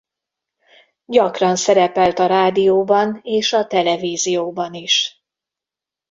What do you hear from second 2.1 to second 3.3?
a rádióban